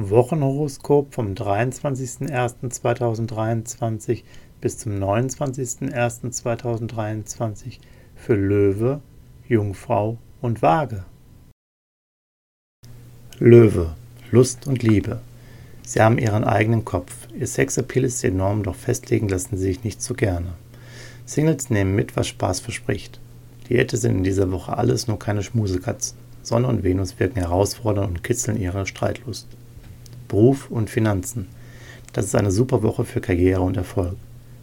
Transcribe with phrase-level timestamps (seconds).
[0.00, 4.22] Wochenhoroskop vom 23.01.2023
[4.60, 7.80] bis zum 29.01.2023
[8.14, 9.00] für Löwe,
[9.48, 11.04] Jungfrau und Waage.
[13.40, 13.96] Löwe,
[14.30, 15.20] Lust und Liebe.
[15.82, 17.26] Sie haben ihren eigenen Kopf.
[17.36, 20.52] Ihr Sexappeal ist enorm, doch festlegen lassen sie sich nicht so gerne.
[21.24, 23.18] Singles nehmen mit, was Spaß verspricht.
[23.68, 26.16] Diäte sind in dieser Woche alles, nur keine Schmusekatzen.
[26.42, 29.48] Sonne und Venus wirken herausfordernd und kitzeln ihre Streitlust.
[30.28, 31.48] Beruf und Finanzen.
[32.12, 34.16] Das ist eine super Woche für Karriere und Erfolg.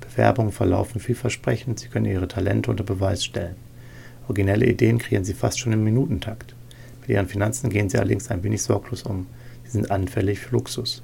[0.00, 3.56] Bewerbungen verlaufen vielversprechend, Sie können Ihre Talente unter Beweis stellen.
[4.26, 6.54] Originelle Ideen kreieren Sie fast schon im Minutentakt.
[7.00, 9.26] Mit Ihren Finanzen gehen Sie allerdings ein wenig sorglos um.
[9.64, 11.02] Sie sind anfällig für Luxus.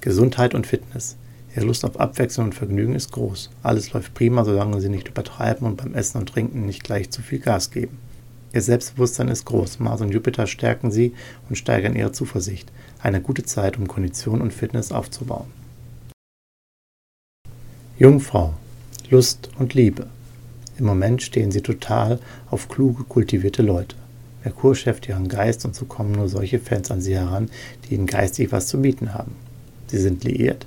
[0.00, 1.16] Gesundheit und Fitness.
[1.54, 3.50] Ihre Lust auf Abwechslung und Vergnügen ist groß.
[3.62, 7.22] Alles läuft prima, solange Sie nicht übertreiben und beim Essen und Trinken nicht gleich zu
[7.22, 7.98] viel Gas geben.
[8.52, 9.78] Ihr Selbstbewusstsein ist groß.
[9.78, 11.12] Mars und Jupiter stärken sie
[11.48, 12.72] und steigern ihre Zuversicht.
[13.02, 15.52] Eine gute Zeit, um Kondition und Fitness aufzubauen.
[17.98, 18.54] Jungfrau.
[19.10, 20.06] Lust und Liebe.
[20.78, 23.96] Im Moment stehen sie total auf kluge, kultivierte Leute.
[24.44, 27.50] Merkur schärft ihren Geist und so kommen nur solche Fans an sie heran,
[27.84, 29.32] die ihnen geistig was zu bieten haben.
[29.88, 30.66] Sie sind liiert.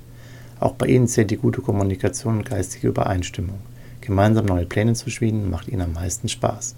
[0.60, 3.58] Auch bei ihnen zählt die gute Kommunikation und geistige Übereinstimmung.
[4.00, 6.74] Gemeinsam neue Pläne zu schmieden macht ihnen am meisten Spaß.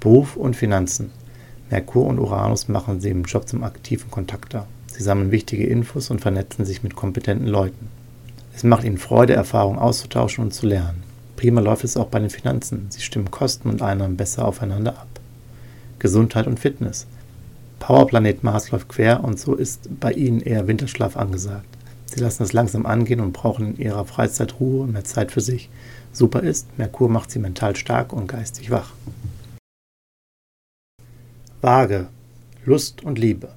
[0.00, 1.10] Beruf und Finanzen.
[1.70, 4.66] Merkur und Uranus machen sie im Job zum aktiven Kontakter.
[4.86, 7.88] Sie sammeln wichtige Infos und vernetzen sich mit kompetenten Leuten.
[8.54, 11.02] Es macht ihnen Freude, Erfahrungen auszutauschen und zu lernen.
[11.36, 12.86] Prima läuft es auch bei den Finanzen.
[12.88, 15.08] Sie stimmen Kosten und Einnahmen besser aufeinander ab.
[15.98, 17.06] Gesundheit und Fitness.
[17.78, 21.68] Powerplanet Mars läuft quer und so ist bei ihnen eher Winterschlaf angesagt.
[22.06, 25.42] Sie lassen es langsam angehen und brauchen in ihrer Freizeit Ruhe und mehr Zeit für
[25.42, 25.68] sich.
[26.12, 28.92] Super ist, Merkur macht sie mental stark und geistig wach.
[31.62, 32.08] Waage,
[32.64, 33.50] Lust und Liebe.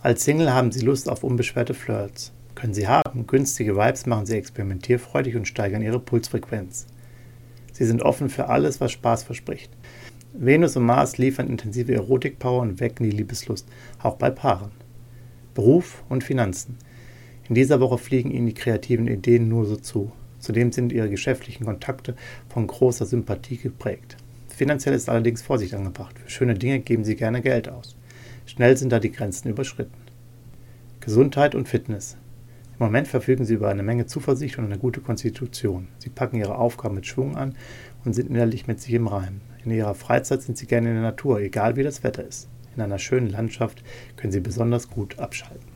[0.00, 2.30] Als Single haben Sie Lust auf unbeschwerte Flirts.
[2.54, 3.26] Können Sie haben.
[3.26, 6.86] Günstige Vibes machen Sie experimentierfreudig und steigern Ihre Pulsfrequenz.
[7.72, 9.72] Sie sind offen für alles, was Spaß verspricht.
[10.34, 13.66] Venus und Mars liefern intensive Erotikpower und wecken die Liebeslust,
[14.00, 14.70] auch bei Paaren.
[15.52, 16.78] Beruf und Finanzen.
[17.48, 20.12] In dieser Woche fliegen Ihnen die kreativen Ideen nur so zu.
[20.38, 22.14] Zudem sind Ihre geschäftlichen Kontakte
[22.48, 24.16] von großer Sympathie geprägt.
[24.56, 26.18] Finanziell ist allerdings Vorsicht angebracht.
[26.18, 27.94] Für schöne Dinge geben Sie gerne Geld aus.
[28.46, 29.92] Schnell sind da die Grenzen überschritten.
[31.00, 32.16] Gesundheit und Fitness.
[32.78, 35.88] Im Moment verfügen Sie über eine Menge Zuversicht und eine gute Konstitution.
[35.98, 37.54] Sie packen Ihre Aufgaben mit Schwung an
[38.06, 39.42] und sind innerlich mit sich im Reim.
[39.62, 42.48] In Ihrer Freizeit sind Sie gerne in der Natur, egal wie das Wetter ist.
[42.74, 43.84] In einer schönen Landschaft
[44.16, 45.75] können Sie besonders gut abschalten.